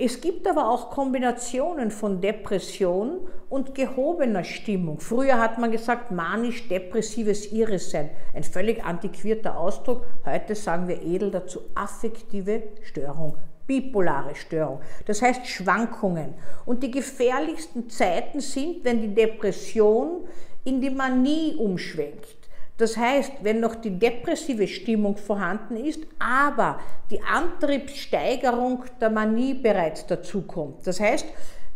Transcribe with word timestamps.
Es 0.00 0.20
gibt 0.20 0.46
aber 0.46 0.70
auch 0.70 0.90
Kombinationen 0.90 1.90
von 1.90 2.20
Depression 2.20 3.28
und 3.48 3.74
gehobener 3.74 4.44
Stimmung. 4.44 5.00
Früher 5.00 5.40
hat 5.40 5.58
man 5.58 5.72
gesagt, 5.72 6.12
manisch-depressives 6.12 7.50
Irresein, 7.50 8.10
ein 8.32 8.44
völlig 8.44 8.84
antiquierter 8.84 9.58
Ausdruck. 9.58 10.06
Heute 10.24 10.54
sagen 10.54 10.86
wir 10.86 11.02
edel 11.02 11.32
dazu 11.32 11.62
affektive 11.74 12.62
Störung, 12.84 13.38
bipolare 13.66 14.36
Störung. 14.36 14.80
Das 15.06 15.20
heißt 15.20 15.48
Schwankungen. 15.48 16.34
Und 16.64 16.84
die 16.84 16.92
gefährlichsten 16.92 17.90
Zeiten 17.90 18.38
sind, 18.38 18.84
wenn 18.84 19.02
die 19.02 19.12
Depression 19.12 20.28
in 20.62 20.80
die 20.80 20.90
Manie 20.90 21.56
umschwenkt. 21.56 22.47
Das 22.78 22.96
heißt, 22.96 23.32
wenn 23.42 23.60
noch 23.60 23.74
die 23.74 23.98
depressive 23.98 24.68
Stimmung 24.68 25.16
vorhanden 25.16 25.76
ist, 25.76 26.00
aber 26.18 26.78
die 27.10 27.20
Antriebssteigerung 27.20 28.84
der 29.00 29.10
Manie 29.10 29.54
bereits 29.54 30.06
dazukommt. 30.06 30.86
Das 30.86 31.00
heißt, 31.00 31.26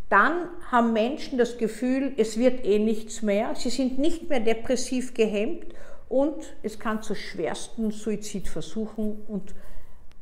dann 0.09 0.49
haben 0.71 0.93
Menschen 0.93 1.39
das 1.39 1.59
Gefühl, 1.59 2.13
es 2.17 2.39
wird 2.39 2.65
eh 2.65 2.79
nichts 2.79 3.21
mehr, 3.21 3.55
sie 3.57 3.71
sind 3.71 3.99
nicht 3.99 4.29
mehr 4.29 4.41
depressiv 4.41 5.13
gehemmt 5.13 5.75
und 6.09 6.55
es 6.63 6.79
kann 6.79 7.03
zu 7.03 7.15
schwersten 7.15 7.91
Suizidversuchen 7.91 9.23
und 9.27 9.55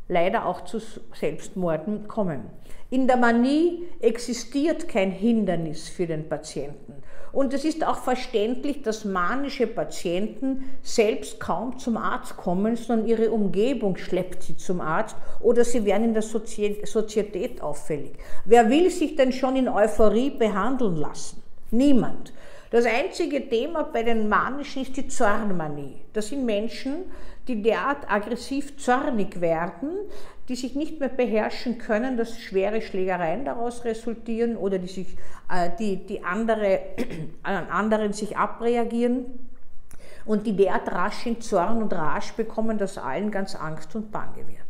leider 0.08 0.46
auch 0.46 0.62
zu 0.62 0.80
Selbstmorden 1.12 2.08
kommen. 2.08 2.42
In 2.88 3.06
der 3.06 3.16
Manie 3.16 3.82
existiert 4.00 4.88
kein 4.88 5.10
Hindernis 5.10 5.88
für 5.88 6.06
den 6.06 6.28
Patienten. 6.28 6.99
Und 7.32 7.54
es 7.54 7.64
ist 7.64 7.86
auch 7.86 7.98
verständlich, 7.98 8.82
dass 8.82 9.04
manische 9.04 9.66
Patienten 9.66 10.64
selbst 10.82 11.38
kaum 11.38 11.78
zum 11.78 11.96
Arzt 11.96 12.36
kommen, 12.36 12.76
sondern 12.76 13.06
ihre 13.06 13.30
Umgebung 13.30 13.96
schleppt 13.96 14.42
sie 14.42 14.56
zum 14.56 14.80
Arzt 14.80 15.16
oder 15.40 15.64
sie 15.64 15.84
werden 15.84 16.04
in 16.04 16.14
der 16.14 16.22
Sozietät 16.22 17.62
auffällig. 17.62 18.12
Wer 18.44 18.68
will 18.68 18.90
sich 18.90 19.16
denn 19.16 19.32
schon 19.32 19.56
in 19.56 19.68
Euphorie 19.68 20.30
behandeln 20.30 20.96
lassen? 20.96 21.42
Niemand. 21.70 22.32
Das 22.70 22.84
einzige 22.86 23.48
Thema 23.48 23.82
bei 23.82 24.04
den 24.04 24.28
Manischen 24.28 24.82
ist 24.82 24.96
die 24.96 25.08
Zornmanie. 25.08 26.02
Das 26.12 26.28
sind 26.28 26.46
Menschen, 26.46 27.10
die 27.48 27.62
derart 27.62 28.08
aggressiv 28.08 28.76
zornig 28.78 29.40
werden, 29.40 29.90
die 30.48 30.54
sich 30.54 30.76
nicht 30.76 31.00
mehr 31.00 31.08
beherrschen 31.08 31.78
können, 31.78 32.16
dass 32.16 32.38
schwere 32.38 32.80
Schlägereien 32.80 33.44
daraus 33.44 33.84
resultieren 33.84 34.56
oder 34.56 34.78
die, 34.78 34.86
sich, 34.86 35.16
äh, 35.50 35.70
die, 35.80 35.96
die 36.06 36.22
andere, 36.22 36.80
an 37.42 37.66
anderen 37.70 38.12
sich 38.12 38.36
abreagieren 38.36 39.48
und 40.24 40.46
die 40.46 40.54
derart 40.54 40.92
rasch 40.92 41.26
in 41.26 41.40
Zorn 41.40 41.82
und 41.82 41.92
Rasch 41.92 42.34
bekommen, 42.34 42.78
dass 42.78 42.98
allen 42.98 43.32
ganz 43.32 43.56
Angst 43.56 43.96
und 43.96 44.12
Bange 44.12 44.46
wird. 44.46 44.60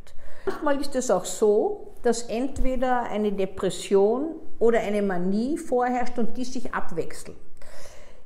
Manchmal 0.46 0.80
ist 0.80 0.96
es 0.96 1.10
auch 1.10 1.26
so, 1.26 1.92
dass 2.02 2.22
entweder 2.22 3.02
eine 3.02 3.30
Depression 3.30 4.36
oder 4.58 4.80
eine 4.80 5.02
Manie 5.02 5.58
vorherrscht 5.58 6.18
und 6.18 6.34
die 6.38 6.44
sich 6.44 6.72
abwechseln. 6.72 7.36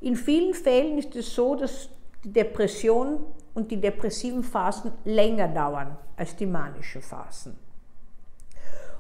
In 0.05 0.17
vielen 0.17 0.53
Fällen 0.53 0.99
ist 0.99 1.17
es 1.17 1.35
so, 1.35 1.55
dass 1.55 1.89
die 2.23 2.31
Depression 2.31 3.25
und 3.55 3.71
die 3.71 3.81
depressiven 3.81 4.45
Phasen 4.45 4.93
länger 5.07 5.49
dauern 5.49 5.97
als 6.19 6.37
die 6.37 6.45
manischen 6.45 7.01
Phasen. 7.01 7.57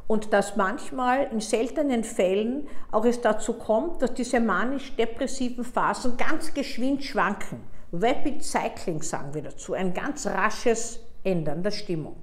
Und 0.06 0.32
dass 0.32 0.56
manchmal 0.56 1.24
in 1.30 1.40
seltenen 1.40 2.04
Fällen 2.04 2.66
auch 2.90 3.04
es 3.04 3.20
dazu 3.20 3.52
kommt, 3.52 4.00
dass 4.00 4.14
diese 4.14 4.40
manisch-depressiven 4.40 5.64
Phasen 5.64 6.16
ganz 6.16 6.54
geschwind 6.54 7.04
schwanken. 7.04 7.60
Rapid 7.92 8.42
Cycling 8.42 9.02
sagen 9.02 9.34
wir 9.34 9.42
dazu, 9.42 9.74
ein 9.74 9.92
ganz 9.92 10.26
rasches 10.26 11.00
Ändern 11.22 11.62
der 11.62 11.70
Stimmung. 11.72 12.16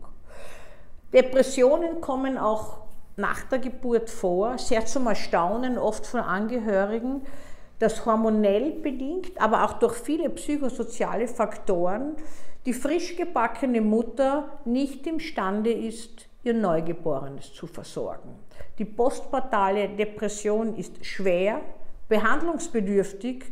Depressionen 1.13 2.01
kommen 2.01 2.39
auch 2.39 2.79
nach 3.15 3.43
der 3.43 3.59
Geburt 3.59 4.09
vor, 4.09 4.57
sehr 4.57 4.87
zum 4.87 5.05
Erstaunen 5.05 5.77
oft 5.77 6.07
von 6.07 6.21
Angehörigen, 6.21 7.21
dass 7.81 8.05
hormonell 8.05 8.73
bedingt, 8.73 9.41
aber 9.41 9.65
auch 9.65 9.73
durch 9.73 9.95
viele 9.95 10.29
psychosoziale 10.29 11.27
Faktoren 11.27 12.15
die 12.67 12.73
frisch 12.73 13.15
gebackene 13.15 13.81
Mutter 13.81 14.59
nicht 14.65 15.07
imstande 15.07 15.71
ist, 15.71 16.27
ihr 16.43 16.53
Neugeborenes 16.53 17.53
zu 17.53 17.65
versorgen. 17.65 18.35
Die 18.77 18.85
postpartale 18.85 19.89
Depression 19.89 20.75
ist 20.75 21.03
schwer, 21.03 21.61
behandlungsbedürftig 22.07 23.45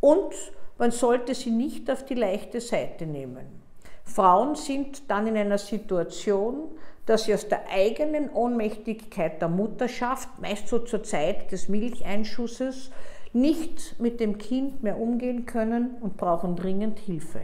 und 0.00 0.34
man 0.78 0.90
sollte 0.90 1.32
sie 1.34 1.52
nicht 1.52 1.88
auf 1.88 2.04
die 2.04 2.14
leichte 2.14 2.60
Seite 2.60 3.06
nehmen. 3.06 3.62
Frauen 4.04 4.56
sind 4.56 5.08
dann 5.08 5.28
in 5.28 5.36
einer 5.36 5.58
Situation, 5.58 6.72
dass 7.06 7.24
sie 7.24 7.34
aus 7.34 7.46
der 7.46 7.68
eigenen 7.70 8.30
Ohnmächtigkeit 8.30 9.40
der 9.40 9.48
Mutterschaft, 9.48 10.28
meist 10.40 10.66
so 10.66 10.80
zur 10.80 11.04
Zeit 11.04 11.52
des 11.52 11.68
Milcheinschusses, 11.68 12.90
nicht 13.36 14.00
mit 14.00 14.18
dem 14.18 14.38
Kind 14.38 14.82
mehr 14.82 14.98
umgehen 14.98 15.46
können 15.46 15.96
und 16.00 16.16
brauchen 16.16 16.56
dringend 16.56 16.98
Hilfe. 16.98 17.42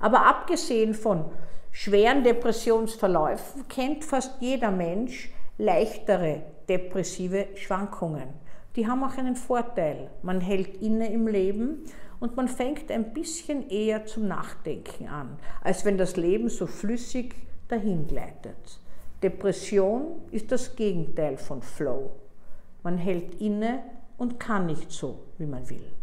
Aber 0.00 0.26
abgesehen 0.26 0.94
von 0.94 1.26
schweren 1.70 2.24
Depressionsverläufen 2.24 3.68
kennt 3.68 4.04
fast 4.04 4.40
jeder 4.40 4.70
Mensch 4.70 5.30
leichtere 5.58 6.42
depressive 6.68 7.48
Schwankungen. 7.54 8.28
Die 8.76 8.86
haben 8.86 9.04
auch 9.04 9.16
einen 9.16 9.36
Vorteil. 9.36 10.10
Man 10.22 10.40
hält 10.40 10.82
inne 10.82 11.12
im 11.12 11.28
Leben 11.28 11.84
und 12.18 12.36
man 12.36 12.48
fängt 12.48 12.90
ein 12.90 13.12
bisschen 13.12 13.68
eher 13.68 14.06
zum 14.06 14.26
Nachdenken 14.28 15.08
an, 15.08 15.38
als 15.62 15.84
wenn 15.84 15.98
das 15.98 16.16
Leben 16.16 16.48
so 16.48 16.66
flüssig 16.66 17.34
dahingleitet. 17.68 18.80
Depression 19.22 20.20
ist 20.30 20.52
das 20.52 20.76
Gegenteil 20.76 21.36
von 21.36 21.62
Flow. 21.62 22.10
Man 22.82 22.98
hält 22.98 23.40
inne 23.40 23.82
und 24.16 24.38
kann 24.40 24.66
nicht 24.66 24.90
so, 24.90 25.24
wie 25.38 25.46
man 25.46 25.68
will. 25.68 25.96